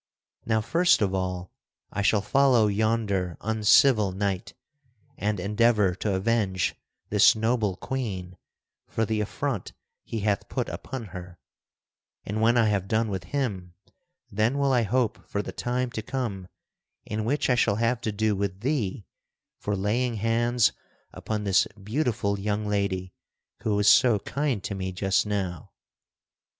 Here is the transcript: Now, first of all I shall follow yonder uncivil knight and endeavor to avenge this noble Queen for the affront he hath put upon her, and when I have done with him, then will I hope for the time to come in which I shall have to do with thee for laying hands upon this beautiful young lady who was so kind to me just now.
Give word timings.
Now, 0.47 0.61
first 0.61 1.03
of 1.03 1.13
all 1.13 1.51
I 1.91 2.01
shall 2.01 2.23
follow 2.23 2.65
yonder 2.65 3.37
uncivil 3.39 4.11
knight 4.11 4.55
and 5.15 5.39
endeavor 5.39 5.93
to 5.93 6.15
avenge 6.15 6.73
this 7.11 7.35
noble 7.35 7.75
Queen 7.75 8.35
for 8.87 9.05
the 9.05 9.21
affront 9.21 9.73
he 10.03 10.21
hath 10.21 10.49
put 10.49 10.69
upon 10.69 11.09
her, 11.13 11.37
and 12.25 12.41
when 12.41 12.57
I 12.57 12.65
have 12.69 12.87
done 12.87 13.09
with 13.09 13.25
him, 13.25 13.75
then 14.31 14.57
will 14.57 14.73
I 14.73 14.81
hope 14.81 15.23
for 15.29 15.43
the 15.43 15.51
time 15.51 15.91
to 15.91 16.01
come 16.01 16.47
in 17.05 17.23
which 17.23 17.47
I 17.47 17.53
shall 17.53 17.75
have 17.75 18.01
to 18.01 18.11
do 18.11 18.35
with 18.35 18.61
thee 18.61 19.05
for 19.59 19.75
laying 19.75 20.15
hands 20.15 20.71
upon 21.13 21.43
this 21.43 21.67
beautiful 21.79 22.39
young 22.39 22.65
lady 22.65 23.13
who 23.59 23.75
was 23.75 23.87
so 23.87 24.17
kind 24.17 24.63
to 24.63 24.73
me 24.73 24.93
just 24.93 25.27
now. 25.27 25.69